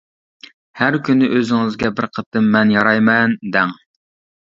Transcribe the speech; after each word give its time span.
ھەر 0.79 0.97
كۈنى 1.09 1.29
ئۆزىڭىزگە 1.35 1.93
بىر 2.01 2.09
قېتىم 2.17 2.51
«مەن 2.59 2.75
يارايمەن!» 2.79 3.41
دەڭ. 3.59 3.81